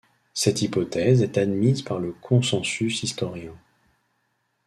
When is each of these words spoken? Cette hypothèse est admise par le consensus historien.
Cette 0.33 0.63
hypothèse 0.63 1.21
est 1.21 1.37
admise 1.37 1.83
par 1.83 1.99
le 1.99 2.11
consensus 2.11 3.03
historien. 3.03 3.53